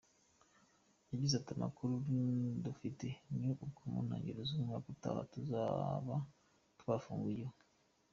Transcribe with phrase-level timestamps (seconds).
[1.11, 1.93] Yagize ati “Amakuru
[2.65, 3.05] dufite
[3.37, 6.15] ni uko mu ntangiriro z’umwaka utaha tuzaba
[6.79, 7.51] twafungiwe.